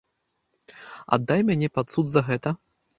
[1.19, 2.59] Аддай мяне пад суд за гэта!